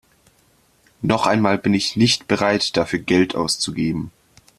[1.03, 4.09] Noch einmal bin ich nicht bereit, dafür Geld auszugeben.